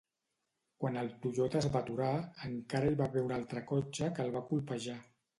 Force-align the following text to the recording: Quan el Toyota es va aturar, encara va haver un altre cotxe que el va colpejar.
Quan 0.83 0.95
el 1.01 1.09
Toyota 1.25 1.59
es 1.59 1.67
va 1.75 1.81
aturar, 1.85 2.13
encara 2.47 2.93
va 3.01 3.05
haver 3.09 3.23
un 3.25 3.33
altre 3.35 3.61
cotxe 3.73 4.09
que 4.17 4.25
el 4.25 4.33
va 4.37 4.43
colpejar. 4.49 4.97